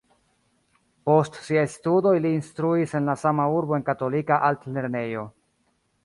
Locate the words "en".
2.99-3.09, 3.79-3.85